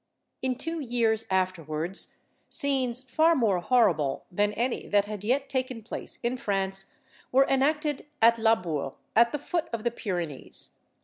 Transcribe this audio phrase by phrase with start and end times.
[0.41, 2.15] In two years afterwards,
[2.49, 6.97] scenes far more horrible than any that had yet taken place in France
[7.31, 10.79] were enacted at Labourt, at the foot of the Pyrenees.